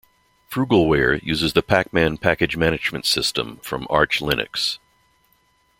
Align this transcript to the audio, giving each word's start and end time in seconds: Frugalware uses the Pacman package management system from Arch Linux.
Frugalware 0.49 1.21
uses 1.21 1.53
the 1.53 1.61
Pacman 1.61 2.19
package 2.19 2.57
management 2.57 3.05
system 3.05 3.57
from 3.57 3.85
Arch 3.91 4.17
Linux. 4.19 4.79